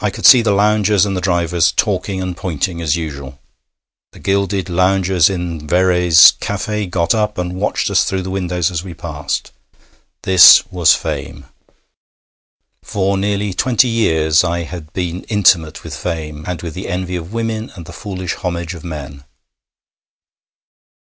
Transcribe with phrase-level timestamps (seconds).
[0.00, 3.38] I could see the loungers and the drivers talking and pointing as usual.
[4.10, 8.82] The gilded loungers in Verrey's café got up and watched us through the windows as
[8.82, 9.52] we passed.
[10.24, 11.44] This was fame.
[12.82, 17.32] For nearly twenty years I had been intimate with fame, and with the envy of
[17.32, 19.22] women and the foolish homage of men.